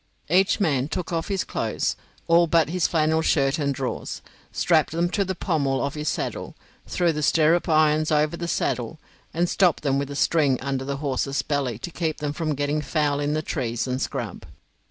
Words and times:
Each 0.31 0.59
man 0.59 0.87
took 0.87 1.13
off 1.13 1.27
his 1.27 1.43
clothes, 1.43 1.95
all 2.25 2.47
but 2.47 2.69
his 2.69 2.87
flannel 2.87 3.21
shirt 3.21 3.59
and 3.59 3.71
drawers, 3.71 4.23
strapped 4.51 4.89
them 4.89 5.11
to 5.11 5.23
the 5.23 5.35
pommel 5.35 5.85
of 5.85 5.93
his 5.93 6.09
saddle, 6.09 6.55
threw 6.87 7.11
the 7.13 7.21
stirrup 7.21 7.69
irons 7.69 8.11
over 8.11 8.35
the 8.35 8.47
saddle, 8.47 8.97
and 9.31 9.47
stopped 9.47 9.83
them 9.83 9.99
with 9.99 10.09
a 10.09 10.15
string 10.15 10.59
under 10.59 10.83
the 10.85 10.97
horse's 10.97 11.43
belly 11.43 11.77
to 11.77 11.91
keep 11.91 12.17
them 12.17 12.33
from 12.33 12.55
getting 12.55 12.81
foul 12.81 13.19
in 13.19 13.33
the 13.35 13.43
trees 13.43 13.85
and 13.85 14.01
scrub. 14.01 14.47